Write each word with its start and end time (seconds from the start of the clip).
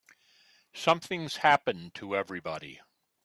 Something's 0.73 1.35
happened 1.35 1.93
to 1.93 2.15
everybody. 2.15 2.81